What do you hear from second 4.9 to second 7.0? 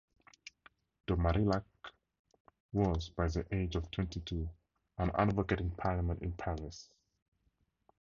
an advocate in parliament in Paris.